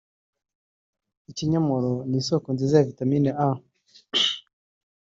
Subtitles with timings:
[1.31, 3.49] Ikinyomoro n’isoko nziza ya Vitamin A